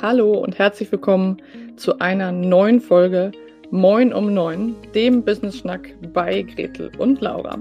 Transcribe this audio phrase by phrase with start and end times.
[0.00, 1.42] Hallo und herzlich willkommen
[1.74, 3.32] zu einer neuen Folge
[3.72, 7.58] Moin um Neun, dem Business Schnack bei Gretel und Laura.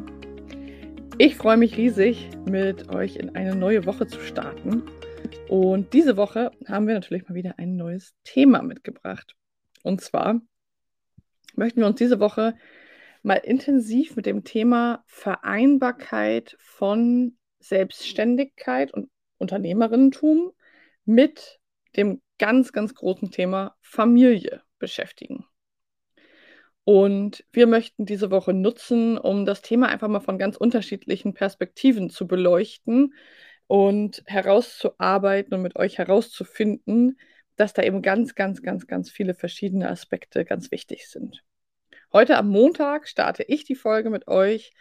[1.17, 4.83] Ich freue mich riesig, mit euch in eine neue Woche zu starten.
[5.49, 9.35] Und diese Woche haben wir natürlich mal wieder ein neues Thema mitgebracht.
[9.81, 10.39] Und zwar
[11.55, 12.53] möchten wir uns diese Woche
[13.23, 19.09] mal intensiv mit dem Thema Vereinbarkeit von Selbstständigkeit und
[19.39, 20.51] Unternehmerinnentum
[21.03, 21.59] mit
[21.95, 25.45] dem ganz, ganz großen Thema Familie beschäftigen.
[26.83, 32.09] Und wir möchten diese Woche nutzen, um das Thema einfach mal von ganz unterschiedlichen Perspektiven
[32.09, 33.13] zu beleuchten
[33.67, 37.19] und herauszuarbeiten und mit euch herauszufinden,
[37.57, 41.43] dass da eben ganz, ganz, ganz, ganz viele verschiedene Aspekte ganz wichtig sind.
[42.13, 44.71] Heute am Montag starte ich die Folge mit euch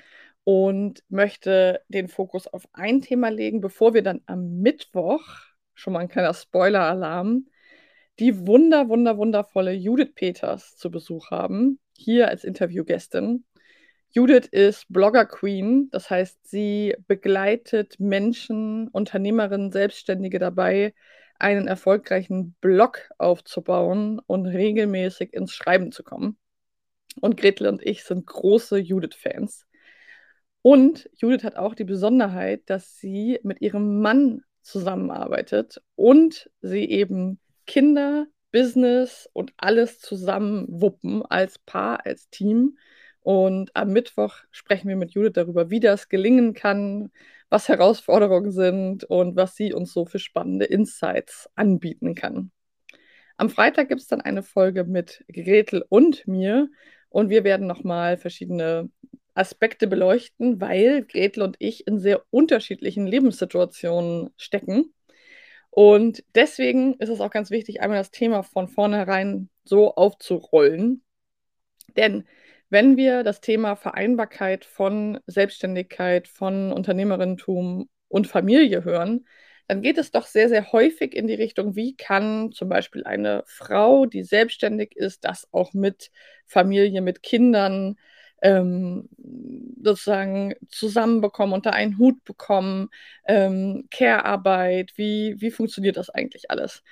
[0.44, 5.24] und möchte den Fokus auf ein Thema legen, bevor wir dann am Mittwoch,
[5.76, 7.46] schon mal ein kleiner Spoiler-Alarm,
[8.18, 13.44] die wunder, wunder, wundervolle Judith Peters zu Besuch haben, hier als Interviewgästin.
[14.10, 20.94] Judith ist Blogger Queen, das heißt, sie begleitet Menschen, Unternehmerinnen, Selbstständige dabei,
[21.38, 26.38] einen erfolgreichen Blog aufzubauen und regelmäßig ins Schreiben zu kommen.
[27.20, 29.66] Und Gretel und ich sind große Judith-Fans.
[30.62, 37.40] Und Judith hat auch die Besonderheit, dass sie mit ihrem Mann zusammenarbeitet und sie eben
[37.66, 42.78] Kinder, Business und alles zusammen wuppen als Paar, als Team.
[43.20, 47.10] Und am Mittwoch sprechen wir mit Judith darüber, wie das gelingen kann,
[47.48, 52.50] was Herausforderungen sind und was sie uns so für spannende Insights anbieten kann.
[53.36, 56.68] Am Freitag gibt es dann eine Folge mit Gretel und mir
[57.08, 58.90] und wir werden nochmal verschiedene
[59.36, 64.94] Aspekte beleuchten, weil Gretel und ich in sehr unterschiedlichen Lebenssituationen stecken.
[65.70, 71.02] Und deswegen ist es auch ganz wichtig, einmal das Thema von vornherein so aufzurollen.
[71.96, 72.24] Denn
[72.70, 79.26] wenn wir das Thema Vereinbarkeit von Selbstständigkeit, von Unternehmerinnentum und Familie hören,
[79.68, 83.42] dann geht es doch sehr, sehr häufig in die Richtung, wie kann zum Beispiel eine
[83.46, 86.10] Frau, die selbstständig ist, das auch mit
[86.46, 87.96] Familie, mit Kindern
[88.42, 89.08] ähm,
[89.82, 92.88] sozusagen zusammenbekommen, unter einen Hut bekommen,
[93.26, 96.82] ähm, Care-Arbeit, wie, wie funktioniert das eigentlich alles?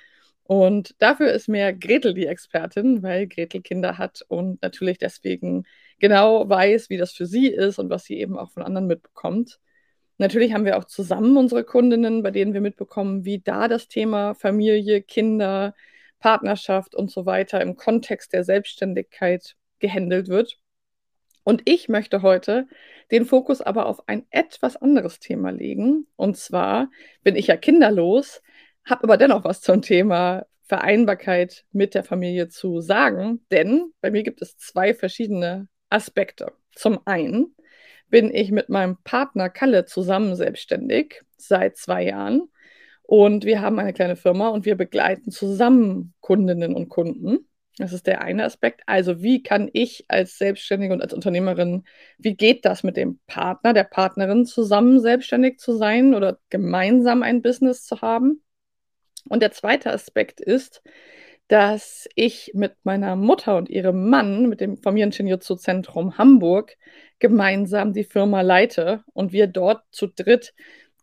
[0.43, 5.65] Und dafür ist mehr Gretel die Expertin, weil Gretel Kinder hat und natürlich deswegen
[5.99, 9.59] genau weiß, wie das für sie ist und was sie eben auch von anderen mitbekommt.
[10.17, 14.35] Natürlich haben wir auch zusammen unsere Kundinnen, bei denen wir mitbekommen, wie da das Thema
[14.35, 15.75] Familie, Kinder,
[16.19, 20.59] Partnerschaft und so weiter im Kontext der Selbstständigkeit gehandelt wird.
[21.45, 22.67] Und ich möchte heute
[23.11, 26.07] den Fokus aber auf ein etwas anderes Thema legen.
[26.15, 26.89] Und zwar
[27.23, 28.41] bin ich ja kinderlos,
[28.83, 34.23] habe aber dennoch was zum Thema Vereinbarkeit mit der Familie zu sagen, denn bei mir
[34.23, 36.51] gibt es zwei verschiedene Aspekte.
[36.73, 37.55] Zum einen
[38.09, 42.49] bin ich mit meinem Partner Kalle zusammen selbstständig seit zwei Jahren
[43.03, 47.47] und wir haben eine kleine Firma und wir begleiten zusammen Kundinnen und Kunden.
[47.77, 48.83] Das ist der eine Aspekt.
[48.85, 51.83] Also wie kann ich als Selbstständige und als Unternehmerin,
[52.17, 57.41] wie geht das mit dem Partner, der Partnerin zusammen selbstständig zu sein oder gemeinsam ein
[57.41, 58.41] Business zu haben?
[59.27, 60.83] Und der zweite Aspekt ist,
[61.47, 66.77] dass ich mit meiner Mutter und ihrem Mann, mit dem Familien-Shinjutsu-Zentrum Hamburg,
[67.19, 70.53] gemeinsam die Firma leite und wir dort zu dritt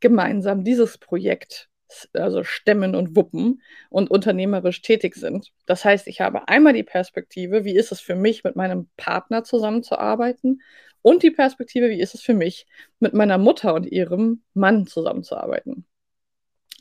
[0.00, 1.68] gemeinsam dieses Projekt
[2.12, 5.52] also stemmen und wuppen und unternehmerisch tätig sind.
[5.66, 9.44] Das heißt, ich habe einmal die Perspektive, wie ist es für mich, mit meinem Partner
[9.44, 10.62] zusammenzuarbeiten
[11.02, 12.66] und die Perspektive, wie ist es für mich,
[13.00, 15.84] mit meiner Mutter und ihrem Mann zusammenzuarbeiten.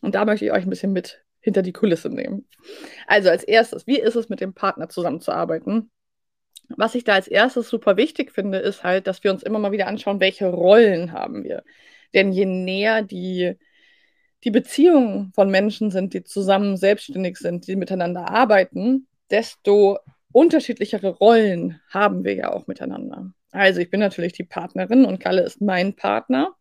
[0.02, 2.48] Und da möchte ich euch ein bisschen mit hinter die Kulisse nehmen.
[3.08, 5.92] Also als erstes, wie ist es mit dem Partner zusammenzuarbeiten?
[6.78, 9.72] Was ich da als erstes super wichtig finde, ist halt, dass wir uns immer mal
[9.72, 11.64] wieder anschauen, welche Rollen haben wir.
[12.14, 13.58] Denn je näher die
[14.44, 20.00] die Beziehungen von Menschen sind, die zusammen selbstständig sind, die miteinander arbeiten, desto
[20.32, 23.34] unterschiedlichere Rollen haben wir ja auch miteinander.
[23.52, 26.56] Also ich bin natürlich die Partnerin und Kalle ist mein Partner.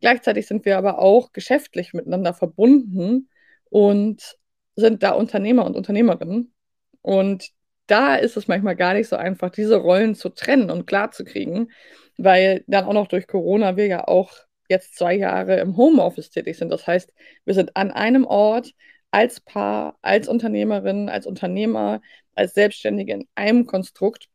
[0.00, 3.28] Gleichzeitig sind wir aber auch geschäftlich miteinander verbunden
[3.70, 4.36] und
[4.76, 6.52] sind da Unternehmer und Unternehmerinnen.
[7.00, 7.50] Und
[7.86, 11.24] da ist es manchmal gar nicht so einfach, diese Rollen zu trennen und klar zu
[11.24, 11.70] kriegen,
[12.18, 14.32] weil dann auch noch durch Corona wir ja auch
[14.68, 16.70] jetzt zwei Jahre im Homeoffice tätig sind.
[16.70, 17.12] Das heißt,
[17.44, 18.72] wir sind an einem Ort
[19.10, 22.00] als Paar, als Unternehmerin, als Unternehmer,
[22.34, 24.28] als Selbstständige in einem Konstrukt.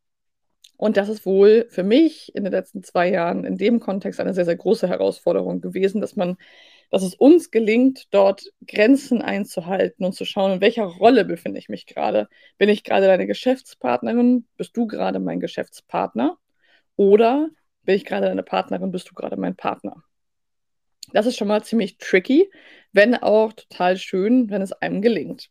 [0.76, 4.34] Und das ist wohl für mich in den letzten zwei Jahren in dem Kontext eine
[4.34, 6.36] sehr, sehr große Herausforderung gewesen, dass man
[6.92, 11.70] dass es uns gelingt, dort Grenzen einzuhalten und zu schauen, in welcher Rolle befinde ich
[11.70, 12.28] mich gerade.
[12.58, 14.46] Bin ich gerade deine Geschäftspartnerin?
[14.58, 16.36] Bist du gerade mein Geschäftspartner?
[16.96, 17.48] Oder
[17.84, 18.90] bin ich gerade deine Partnerin?
[18.92, 20.04] Bist du gerade mein Partner?
[21.12, 22.50] Das ist schon mal ziemlich tricky,
[22.92, 25.50] wenn auch total schön, wenn es einem gelingt.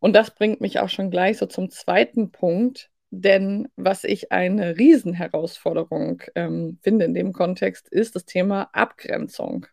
[0.00, 4.78] Und das bringt mich auch schon gleich so zum zweiten Punkt, denn was ich eine
[4.78, 9.66] Riesenherausforderung ähm, finde in dem Kontext, ist das Thema Abgrenzung.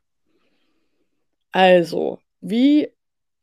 [1.51, 2.89] Also, wie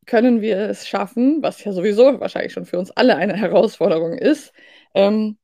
[0.07, 4.53] können wir es schaffen, was ja sowieso wahrscheinlich schon für uns alle eine Herausforderung ist,
[4.95, 5.39] ähm,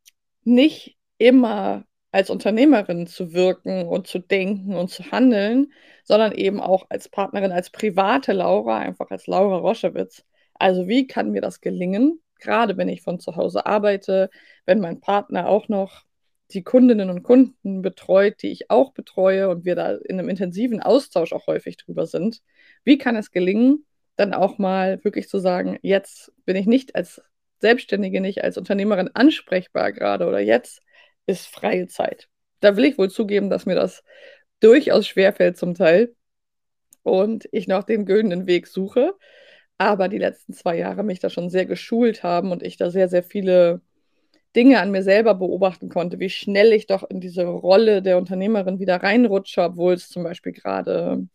[0.44, 5.72] nicht immer als Unternehmerin zu wirken und zu denken und zu handeln,
[6.04, 10.24] sondern eben auch als Partnerin, als private Laura, einfach als Laura Roschewitz.
[10.54, 14.30] Also wie kann mir das gelingen, gerade wenn ich von zu Hause arbeite,
[14.66, 16.04] wenn mein Partner auch noch
[16.50, 20.80] die Kundinnen und Kunden betreut, die ich auch betreue und wir da in einem intensiven
[20.80, 22.40] Austausch auch häufig drüber sind.
[22.84, 23.84] Wie kann es gelingen,
[24.16, 27.22] dann auch mal wirklich zu sagen, jetzt bin ich nicht als
[27.60, 30.80] Selbstständige, nicht als Unternehmerin ansprechbar gerade oder jetzt
[31.28, 32.28] ist freie Zeit.
[32.60, 34.02] Da will ich wohl zugeben, dass mir das
[34.60, 36.14] durchaus schwerfällt zum Teil
[37.02, 39.14] und ich noch den güldenen Weg suche.
[39.78, 43.08] Aber die letzten zwei Jahre mich da schon sehr geschult haben und ich da sehr,
[43.08, 43.80] sehr viele
[44.56, 48.80] Dinge an mir selber beobachten konnte, wie schnell ich doch in diese Rolle der Unternehmerin
[48.80, 51.28] wieder reinrutsche, obwohl es zum Beispiel gerade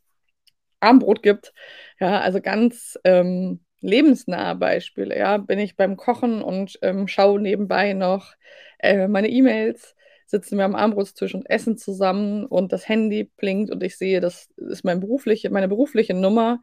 [0.81, 1.54] Armbrot gibt.
[2.00, 5.18] Ja, also ganz ähm, lebensnahe Beispiele.
[5.18, 8.34] Ja, bin ich beim Kochen und ähm, schaue nebenbei noch
[8.83, 9.95] äh, meine E-Mails,
[10.25, 14.50] sitzen wir am Armbrotstisch und essen zusammen und das Handy blinkt und ich sehe, das
[14.57, 16.62] ist mein berufliche, meine berufliche Nummer.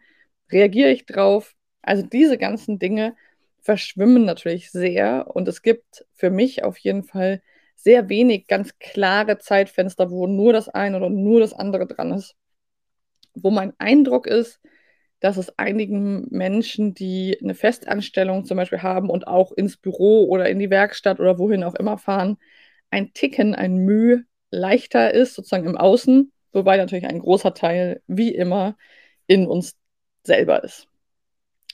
[0.50, 1.54] Reagiere ich drauf?
[1.82, 3.14] Also diese ganzen Dinge
[3.60, 7.42] verschwimmen natürlich sehr und es gibt für mich auf jeden Fall
[7.76, 12.34] sehr wenig ganz klare Zeitfenster, wo nur das eine oder nur das andere dran ist.
[13.34, 14.60] Wo mein Eindruck ist,
[15.20, 20.48] dass es einigen Menschen, die eine Festanstellung zum Beispiel haben und auch ins Büro oder
[20.48, 22.38] in die Werkstatt oder wohin auch immer fahren,
[22.90, 28.34] ein Ticken, ein Mühe leichter ist, sozusagen im Außen, wobei natürlich ein großer Teil, wie
[28.34, 28.76] immer,
[29.26, 29.76] in uns
[30.24, 30.88] selber ist.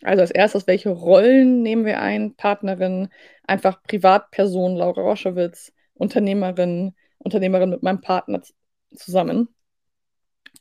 [0.02, 2.34] Also als erstes, welche Rollen nehmen wir ein?
[2.37, 3.08] Partnerin,
[3.44, 8.42] einfach Privatperson, Laura Roschewitz, Unternehmerin, Unternehmerin mit meinem Partner
[8.94, 9.49] zusammen.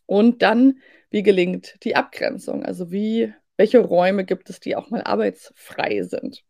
[0.06, 2.64] Und dann, wie gelingt die Abgrenzung?
[2.64, 6.44] Also wie, welche Räume gibt es, die auch mal arbeitsfrei sind?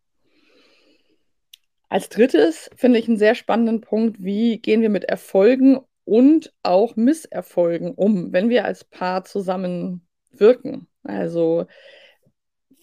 [1.89, 6.95] Als drittes finde ich einen sehr spannenden Punkt, wie gehen wir mit Erfolgen und auch
[6.95, 10.88] Misserfolgen um, wenn wir als Paar zusammen wirken.
[11.03, 11.65] Also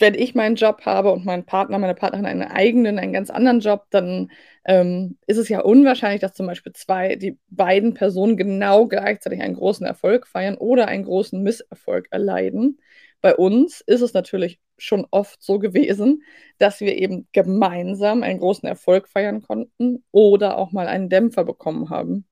[0.02, 3.60] wenn ich meinen Job habe und mein Partner, meine Partnerin einen eigenen, einen ganz anderen
[3.60, 4.32] Job, dann
[4.64, 9.54] ähm, ist es ja unwahrscheinlich, dass zum Beispiel zwei, die beiden Personen genau gleichzeitig einen
[9.54, 12.80] großen Erfolg feiern oder einen großen Misserfolg erleiden.
[13.20, 16.24] Bei uns ist es natürlich schon oft so gewesen,
[16.58, 21.90] dass wir eben gemeinsam einen großen Erfolg feiern konnten oder auch mal einen Dämpfer bekommen
[21.90, 22.26] haben.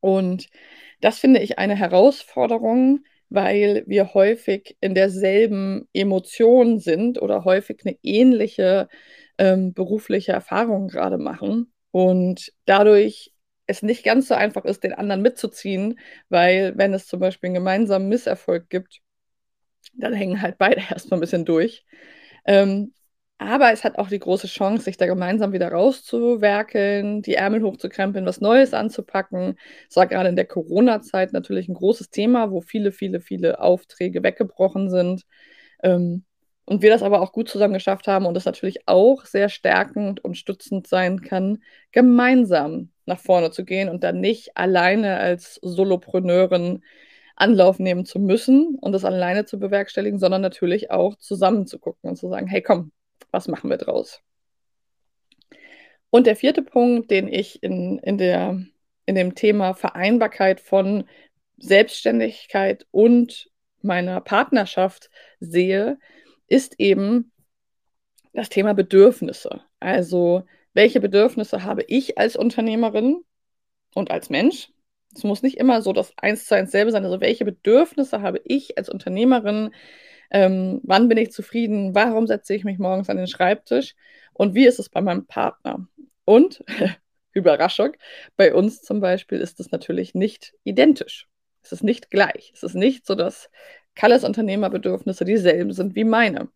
[0.00, 0.48] Und
[1.02, 7.96] das finde ich eine Herausforderung, weil wir häufig in derselben Emotion sind oder häufig eine
[8.02, 8.88] ähnliche
[9.38, 13.32] ähm, berufliche Erfahrung gerade machen und dadurch
[13.66, 15.98] es nicht ganz so einfach ist, den anderen mitzuziehen,
[16.28, 19.00] weil wenn es zum Beispiel einen gemeinsamen Misserfolg gibt,
[19.94, 21.84] dann hängen halt beide erstmal ein bisschen durch.
[22.46, 22.92] Ähm,
[23.40, 28.26] aber es hat auch die große Chance, sich da gemeinsam wieder rauszuwerkeln, die Ärmel hochzukrempeln,
[28.26, 29.56] was Neues anzupacken.
[29.88, 34.22] Es war gerade in der Corona-Zeit natürlich ein großes Thema, wo viele, viele, viele Aufträge
[34.22, 35.22] weggebrochen sind.
[35.82, 36.24] Ähm,
[36.66, 40.22] und wir das aber auch gut zusammen geschafft haben und es natürlich auch sehr stärkend
[40.24, 46.82] und stützend sein kann, gemeinsam nach vorne zu gehen und dann nicht alleine als Solopreneurin
[47.36, 52.10] Anlauf nehmen zu müssen und das alleine zu bewerkstelligen, sondern natürlich auch zusammen zu gucken
[52.10, 52.92] und zu sagen, hey komm,
[53.30, 54.22] was machen wir draus?
[56.10, 58.60] Und der vierte Punkt, den ich in, in, der,
[59.06, 61.04] in dem Thema Vereinbarkeit von
[61.56, 63.48] Selbstständigkeit und
[63.82, 65.98] meiner Partnerschaft sehe,
[66.48, 67.32] ist eben
[68.32, 69.62] das Thema Bedürfnisse.
[69.78, 70.44] Also,
[70.74, 73.22] welche Bedürfnisse habe ich als Unternehmerin
[73.94, 74.70] und als Mensch?
[75.14, 77.04] Es muss nicht immer so das eins zu eins selbe sein.
[77.04, 79.70] Also, welche Bedürfnisse habe ich als Unternehmerin?
[80.30, 81.94] Ähm, wann bin ich zufrieden?
[81.94, 83.94] Warum setze ich mich morgens an den Schreibtisch?
[84.32, 85.86] Und wie ist es bei meinem Partner?
[86.24, 86.64] Und,
[87.32, 87.92] Überraschung,
[88.36, 91.28] bei uns zum Beispiel ist es natürlich nicht identisch.
[91.62, 92.52] Es ist nicht gleich.
[92.54, 93.50] Es ist nicht so, dass
[93.94, 96.48] Kalles Unternehmerbedürfnisse dieselben sind wie meine.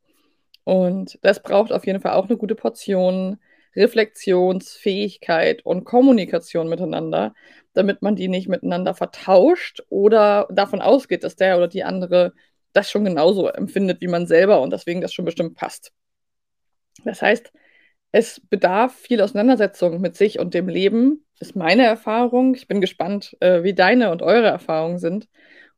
[0.64, 3.38] Und das braucht auf jeden Fall auch eine gute Portion
[3.76, 7.35] Reflexionsfähigkeit und Kommunikation miteinander,
[7.73, 12.35] damit man die nicht miteinander vertauscht oder davon ausgeht, dass der oder die andere
[12.75, 15.93] das schon genauso empfindet wie man selber und deswegen das schon bestimmt passt.
[17.04, 17.52] Das heißt,
[18.12, 22.54] es bedarf viel Auseinandersetzung mit sich und dem Leben, ist meine Erfahrung.
[22.54, 25.28] Ich bin gespannt, äh, wie deine und eure Erfahrungen sind,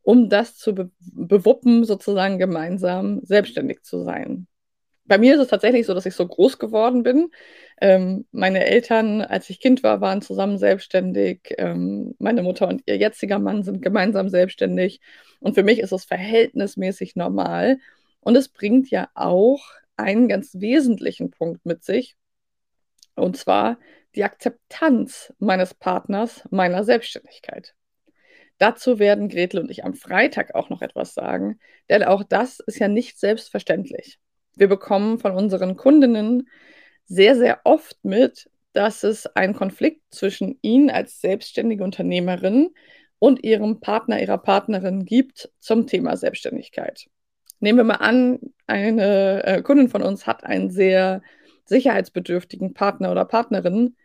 [0.03, 4.47] um das zu be bewuppen, sozusagen gemeinsam selbstständig zu sein.
[5.07, 7.31] Bei mir ist es tatsächlich so, dass ich so groß geworden bin.
[7.81, 11.55] Ähm, meine Eltern, als ich Kind war, waren zusammen selbstständig.
[11.59, 15.01] Ähm, meine Mutter und ihr jetziger Mann sind gemeinsam selbstständig.
[15.41, 17.79] Und für mich ist es verhältnismäßig normal.
[18.21, 19.63] Und es bringt ja auch
[19.97, 22.17] einen ganz wesentlichen Punkt mit sich,
[23.15, 23.79] und zwar
[24.15, 27.75] die Akzeptanz meines Partners, meiner Selbstständigkeit.
[28.59, 31.59] Dazu werden Gretel und ich am Freitag auch noch etwas sagen,
[31.91, 34.19] denn auch das ist ja nicht selbstverständlich.
[34.55, 36.49] Wir bekommen von unseren Kundinnen
[37.07, 42.71] sehr, sehr oft mit, dass es einen Konflikt zwischen ihnen als selbstständige Unternehmerin
[43.19, 47.07] und ihrem Partner, ihrer Partnerin gibt zum Thema Selbstständigkeit.
[47.61, 51.23] Nehmen wir mal an, eine äh, Kundin von uns hat einen sehr
[51.65, 53.97] sicherheitsbedürftigen Partner oder Partnerin,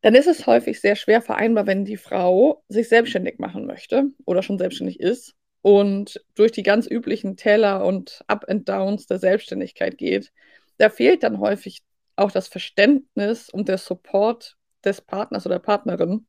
[0.00, 4.42] dann ist es häufig sehr schwer vereinbar, wenn die Frau sich selbstständig machen möchte oder
[4.42, 9.98] schon selbstständig ist und durch die ganz üblichen Täler und Up and Downs der Selbstständigkeit
[9.98, 10.32] geht.
[10.78, 11.82] Da fehlt dann häufig
[12.18, 16.26] auch das Verständnis und der Support des Partners oder Partnerin.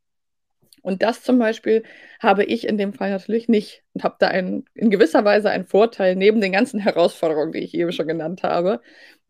[0.81, 1.83] Und das zum Beispiel
[2.19, 5.65] habe ich in dem Fall natürlich nicht und habe da einen, in gewisser Weise einen
[5.65, 8.81] Vorteil neben den ganzen Herausforderungen, die ich eben schon genannt habe,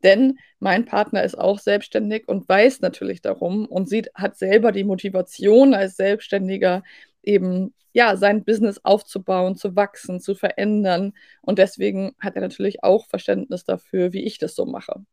[0.04, 4.84] denn mein Partner ist auch selbstständig und weiß natürlich darum und sieht, hat selber die
[4.84, 6.84] Motivation als Selbstständiger
[7.24, 13.08] eben ja sein Business aufzubauen, zu wachsen, zu verändern und deswegen hat er natürlich auch
[13.08, 15.04] Verständnis dafür, wie ich das so mache.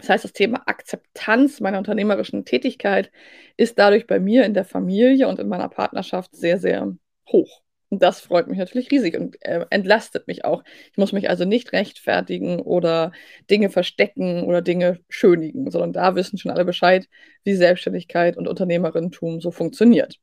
[0.00, 3.12] Das heißt, das Thema Akzeptanz meiner unternehmerischen Tätigkeit
[3.56, 6.96] ist dadurch bei mir in der Familie und in meiner Partnerschaft sehr, sehr
[7.28, 7.62] hoch.
[7.90, 10.62] Und das freut mich natürlich riesig und äh, entlastet mich auch.
[10.92, 13.12] Ich muss mich also nicht rechtfertigen oder
[13.50, 17.08] Dinge verstecken oder Dinge schönigen, sondern da wissen schon alle Bescheid,
[17.42, 20.20] wie Selbstständigkeit und Unternehmerinnentum so funktioniert.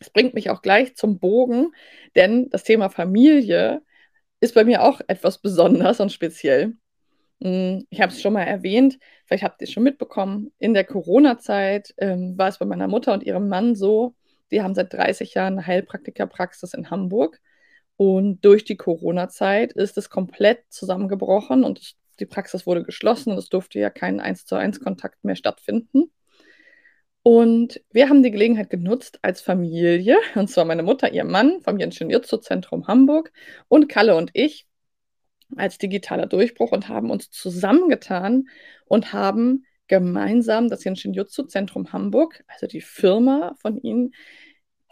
[0.00, 1.70] Das bringt mich auch gleich zum Bogen,
[2.16, 3.80] denn das Thema Familie
[4.40, 6.74] ist bei mir auch etwas besonders und speziell.
[7.40, 10.84] Hm, ich habe es schon mal erwähnt, vielleicht habt ihr es schon mitbekommen, in der
[10.84, 14.14] Corona-Zeit ähm, war es bei meiner Mutter und ihrem Mann so,
[14.50, 17.40] die haben seit 30 Jahren eine Heilpraktikerpraxis in Hamburg.
[17.96, 23.48] Und durch die Corona-Zeit ist es komplett zusammengebrochen und die Praxis wurde geschlossen und es
[23.48, 26.10] durfte ja kein 1 zu 1 Kontakt mehr stattfinden.
[27.22, 31.78] Und wir haben die Gelegenheit genutzt als Familie, und zwar meine Mutter, ihr Mann vom
[31.78, 33.32] Jutsu Zentrum Hamburg
[33.68, 34.66] und Kalle und ich
[35.58, 38.48] als digitaler Durchbruch und haben uns zusammengetan
[38.86, 44.14] und haben gemeinsam das Jinshin-Jutsu-Zentrum Hamburg, also die Firma von ihnen,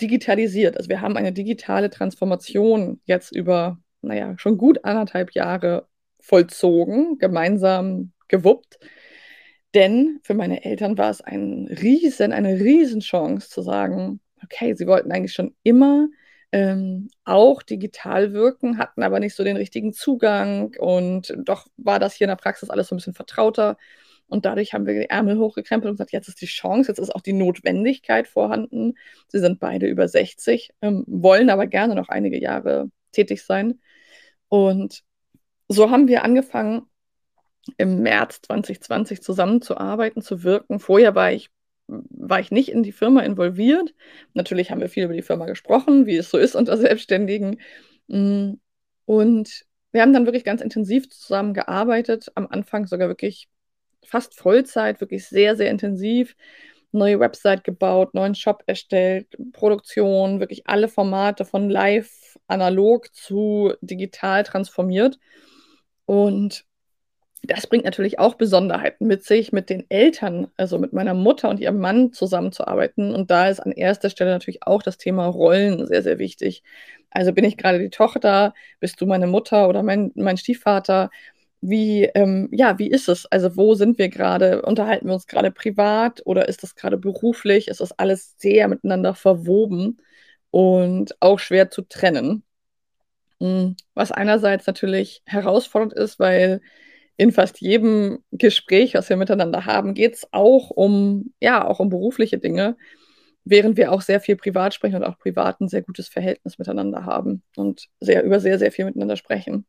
[0.01, 0.77] digitalisiert.
[0.77, 5.89] Also wir haben eine digitale Transformation jetzt über, naja, schon gut anderthalb Jahre
[6.21, 8.79] vollzogen, gemeinsam gewuppt.
[9.75, 15.13] Denn für meine Eltern war es ein riesen, eine Riesenchance zu sagen, okay, sie wollten
[15.13, 16.09] eigentlich schon immer
[16.53, 22.15] ähm, auch digital wirken, hatten aber nicht so den richtigen Zugang und doch war das
[22.15, 23.77] hier in der Praxis alles so ein bisschen vertrauter.
[24.29, 27.15] Und dadurch haben wir die Ärmel hochgekrempelt und gesagt, jetzt ist die Chance, jetzt ist
[27.15, 28.95] auch die Notwendigkeit vorhanden.
[29.29, 33.81] Sie sind beide über 60, ähm, wollen aber gerne noch einige Jahre tätig sein.
[34.49, 35.03] Und
[35.69, 36.83] so haben wir angefangen,
[37.77, 40.81] im März 2020 zusammenzuarbeiten, zu wirken.
[40.81, 41.51] Vorher war ich,
[42.11, 43.95] war ich nicht in die Firma involviert.
[44.35, 47.61] Natürlich haben wir viel über die Firma gesprochen, wie es so ist unter Selbstständigen.
[48.09, 48.55] Mm,
[49.05, 53.49] und wir haben dann wirklich ganz intensiv zusammengearbeitet, am Anfang sogar wirklich
[54.05, 56.37] fast Vollzeit, wirklich sehr, sehr intensiv.
[56.95, 64.43] Neue Website gebaut, neuen Shop erstellt, Produktion, wirklich alle Formate von live, analog zu digital
[64.43, 65.19] transformiert.
[66.05, 66.67] Und
[67.43, 71.61] das bringt natürlich auch Besonderheiten mit sich, mit den Eltern, also mit meiner Mutter und
[71.61, 73.15] ihrem Mann zusammenzuarbeiten.
[73.15, 76.63] Und da ist an erster Stelle natürlich auch das Thema Rollen sehr, sehr wichtig.
[77.11, 81.11] Also bin ich gerade die Tochter, bist du meine Mutter oder mein, mein Stiefvater?
[81.63, 83.27] wie, ähm, ja, wie ist es?
[83.27, 84.63] Also wo sind wir gerade?
[84.63, 87.69] Unterhalten wir uns gerade privat oder ist das gerade beruflich?
[87.69, 89.99] Ist das alles sehr miteinander verwoben
[90.51, 92.45] und auch schwer zu trennen?
[93.41, 96.61] Hm, was einerseits natürlich herausfordernd ist, weil
[97.23, 101.89] in fast jedem Gespräch, was wir miteinander haben, geht es auch um, ja, auch um
[101.89, 102.77] berufliche Dinge,
[103.45, 107.07] während wir auch sehr viel privat sprechen und auch privat ein sehr gutes Verhältnis miteinander
[107.07, 109.67] haben und sehr über sehr, sehr viel miteinander sprechen.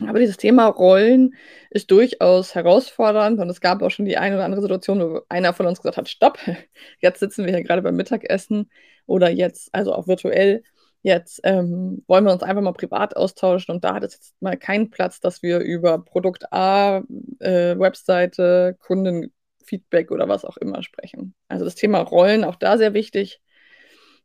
[0.00, 1.36] Aber dieses Thema Rollen
[1.70, 5.54] ist durchaus herausfordernd und es gab auch schon die eine oder andere Situation, wo einer
[5.54, 6.38] von uns gesagt hat, stopp,
[6.98, 8.72] jetzt sitzen wir hier gerade beim Mittagessen
[9.06, 10.64] oder jetzt, also auch virtuell,
[11.06, 14.56] jetzt ähm, wollen wir uns einfach mal privat austauschen und da hat es jetzt mal
[14.56, 16.98] keinen Platz, dass wir über Produkt A,
[17.38, 21.34] äh, Webseite, Kundenfeedback oder was auch immer sprechen.
[21.48, 23.40] Also das Thema Rollen, auch da sehr wichtig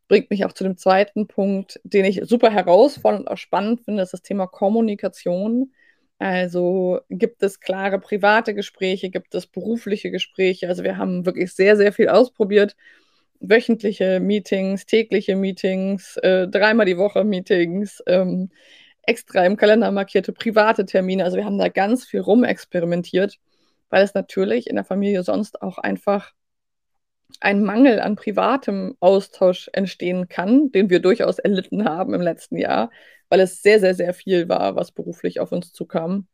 [0.08, 4.04] bringt mich auch zu dem zweiten Punkt, den ich super herausfordernd und auch spannend finde,
[4.04, 5.72] ist das Thema Kommunikation.
[6.20, 10.68] Also gibt es klare private Gespräche, gibt es berufliche Gespräche.
[10.68, 12.76] Also wir haben wirklich sehr, sehr viel ausprobiert.
[13.42, 18.50] Wöchentliche Meetings, tägliche Meetings, äh, dreimal die Woche Meetings, ähm,
[19.04, 21.24] extra im Kalender markierte private Termine.
[21.24, 23.38] Also wir haben da ganz viel rumexperimentiert,
[23.90, 26.34] weil es natürlich in der Familie sonst auch einfach
[27.40, 32.92] ein Mangel an privatem Austausch entstehen kann, den wir durchaus erlitten haben im letzten Jahr,
[33.30, 36.28] weil es sehr, sehr, sehr viel war, was beruflich auf uns zukam.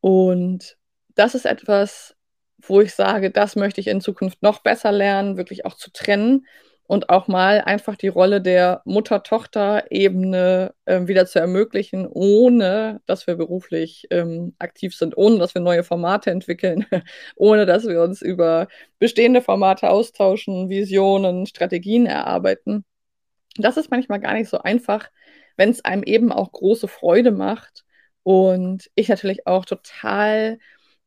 [0.00, 0.76] Und
[1.14, 2.16] das ist etwas,
[2.62, 6.46] wo ich sage, das möchte ich in Zukunft noch besser lernen, wirklich auch zu trennen
[6.90, 13.36] und auch mal einfach die Rolle der Mutter-Tochter-Ebene äh, wieder zu ermöglichen, ohne dass wir
[13.36, 16.86] beruflich ähm, aktiv sind, ohne dass wir neue Formate entwickeln,
[17.36, 18.66] ohne dass wir uns über
[18.98, 22.84] bestehende Formate austauschen, Visionen, Strategien erarbeiten.
[23.56, 25.10] Das ist manchmal gar nicht so einfach,
[25.56, 27.84] wenn es einem eben auch große Freude macht
[28.24, 30.58] und ich natürlich auch total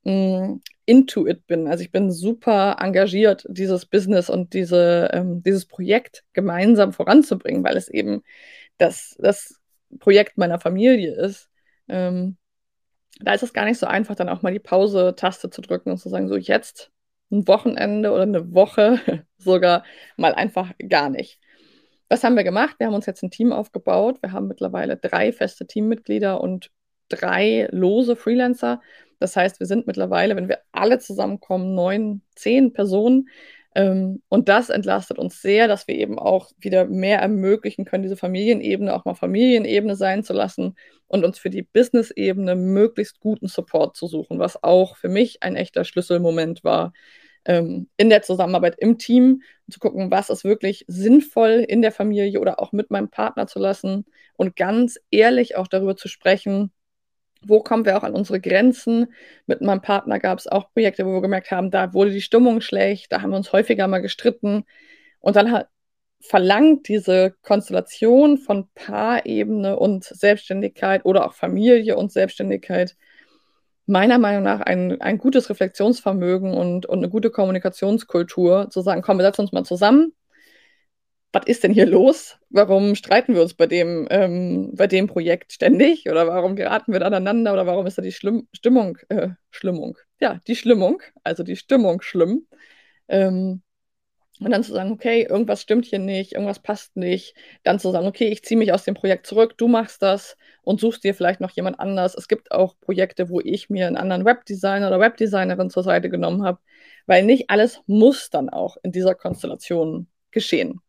[0.03, 1.67] mh, into it bin.
[1.67, 7.77] Also ich bin super engagiert, dieses Business und diese, ähm, dieses Projekt gemeinsam voranzubringen, weil
[7.77, 8.23] es eben
[8.77, 9.59] das, das
[9.99, 11.49] Projekt meiner Familie ist.
[11.87, 12.37] Ähm,
[13.21, 15.97] da ist es gar nicht so einfach, dann auch mal die Pause-Taste zu drücken und
[15.97, 16.91] zu sagen, so jetzt
[17.31, 18.99] ein Wochenende oder eine Woche
[19.37, 19.83] sogar
[20.17, 21.39] mal einfach gar nicht.
[22.09, 22.75] Was haben wir gemacht?
[22.77, 24.21] Wir haben uns jetzt ein Team aufgebaut.
[24.21, 26.69] Wir haben mittlerweile drei feste Teammitglieder und
[27.09, 28.81] drei lose Freelancer.
[29.23, 33.29] Das heißt, wir sind mittlerweile, wenn wir alle zusammenkommen, neun, zehn Personen.
[33.73, 38.17] Ähm, und das entlastet uns sehr, dass wir eben auch wieder mehr ermöglichen können, diese
[38.17, 40.75] Familienebene auch mal Familienebene sein zu lassen
[41.07, 45.55] und uns für die Business-Ebene möglichst guten Support zu suchen, was auch für mich ein
[45.55, 46.91] echter Schlüsselmoment war,
[47.45, 52.41] ähm, in der Zusammenarbeit im Team zu gucken, was ist wirklich sinnvoll in der Familie
[52.41, 54.05] oder auch mit meinem Partner zu lassen
[54.35, 56.73] und ganz ehrlich auch darüber zu sprechen,
[57.47, 59.13] wo kommen wir auch an unsere Grenzen?
[59.45, 62.61] Mit meinem Partner gab es auch Projekte, wo wir gemerkt haben, da wurde die Stimmung
[62.61, 64.65] schlecht, da haben wir uns häufiger mal gestritten.
[65.19, 65.67] Und dann hat,
[66.21, 72.95] verlangt diese Konstellation von Paarebene und Selbstständigkeit oder auch Familie und Selbstständigkeit
[73.85, 79.17] meiner Meinung nach ein, ein gutes Reflexionsvermögen und, und eine gute Kommunikationskultur, zu sagen, komm,
[79.17, 80.13] wir setzen uns mal zusammen,
[81.33, 82.37] was ist denn hier los?
[82.49, 86.07] Warum streiten wir uns bei dem, ähm, bei dem Projekt ständig?
[86.09, 87.53] Oder warum geraten wir aneinander?
[87.53, 89.97] Oder warum ist da die Schlimm Stimmung, äh, Schlimmung?
[90.21, 92.47] Ja, die Schlimmung, also die Stimmung schlimm.
[93.07, 93.63] Ähm,
[94.39, 97.35] und dann zu sagen, okay, irgendwas stimmt hier nicht, irgendwas passt nicht.
[97.63, 100.79] Dann zu sagen, okay, ich ziehe mich aus dem Projekt zurück, du machst das und
[100.79, 102.15] suchst dir vielleicht noch jemand anders.
[102.15, 106.43] Es gibt auch Projekte, wo ich mir einen anderen Webdesigner oder Webdesignerin zur Seite genommen
[106.43, 106.59] habe,
[107.07, 110.81] weil nicht alles muss dann auch in dieser Konstellation geschehen.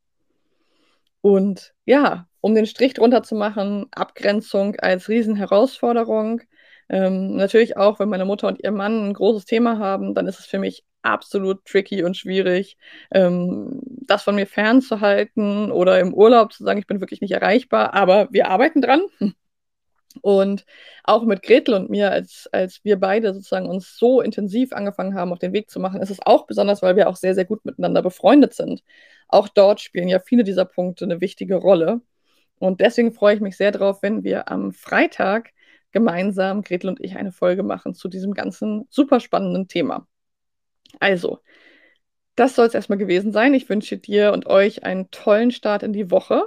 [1.25, 6.43] Und ja, um den Strich drunter zu machen, Abgrenzung als Riesenherausforderung.
[6.91, 10.39] Ähm, natürlich auch, wenn meine Mutter und ihr Mann ein großes Thema haben, dann ist
[10.39, 12.77] es für mich absolut tricky und schwierig,
[13.11, 17.95] ähm, das von mir fernzuhalten oder im Urlaub zu sagen, ich bin wirklich nicht erreichbar.
[17.95, 19.01] Aber wir arbeiten dran.
[20.23, 20.65] Und
[21.03, 25.33] auch mit Gretel und mir, als, als wir beide sozusagen uns so intensiv angefangen haben,
[25.33, 27.65] auf den Weg zu machen, ist es auch besonders, weil wir auch sehr, sehr gut
[27.65, 28.83] miteinander befreundet sind.
[29.29, 32.01] Auch dort spielen ja viele dieser Punkte eine wichtige Rolle.
[32.59, 35.51] Und deswegen freue ich mich sehr darauf, wenn wir am Freitag
[35.93, 40.07] gemeinsam, Gretel und ich, eine Folge machen zu diesem ganzen super spannenden Thema.
[41.01, 41.41] Also,
[42.37, 43.55] das soll es erstmal gewesen sein.
[43.55, 46.45] Ich wünsche dir und euch einen tollen Start in die Woche.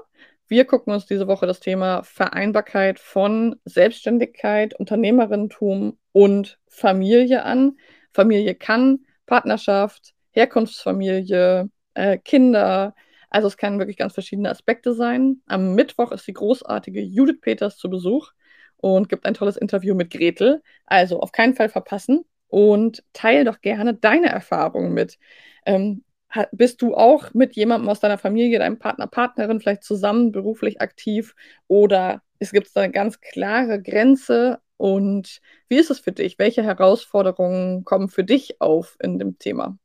[0.48, 7.78] Wir gucken uns diese Woche das Thema Vereinbarkeit von Selbstständigkeit, Unternehmerinnentum und Familie an.
[8.14, 12.96] Familie kann Partnerschaft, Herkunftsfamilie, äh, Kinder.
[13.30, 15.42] Also es können wirklich ganz verschiedene Aspekte sein.
[15.48, 18.32] Am Mittwoch ist die großartige Judith Peters zu Besuch
[18.78, 20.64] und gibt ein tolles Interview mit Gretel.
[20.86, 25.20] Also auf keinen Fall verpassen und teile doch gerne deine Erfahrungen mit.
[25.66, 26.06] Ähm,
[26.52, 31.36] bist du auch mit jemandem aus deiner Familie, deinem Partner, Partnerin vielleicht zusammen beruflich aktiv
[31.68, 36.38] oder es gibt da eine ganz klare Grenze und wie ist es für dich?
[36.38, 39.78] Welche Herausforderungen kommen für dich auf in dem Thema?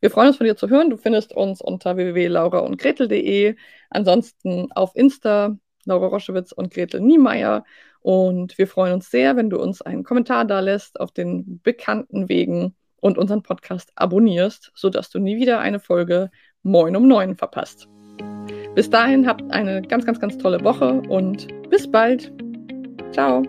[0.00, 0.90] Wir freuen uns von dir zu hören.
[0.90, 3.56] Du findest uns unter www.lauraundgretel.de,
[3.90, 7.64] ansonsten auf Insta Laura Roschewitz und Gretel Niemeyer
[8.00, 12.28] Und wir freuen uns sehr, wenn du uns einen Kommentar da lässt auf den bekannten
[12.28, 16.30] Wegen und unseren Podcast abonnierst, sodass du nie wieder eine Folge
[16.62, 17.88] Moin um neun verpasst.
[18.74, 22.32] Bis dahin habt eine ganz, ganz, ganz tolle Woche und bis bald.
[23.12, 23.42] Ciao.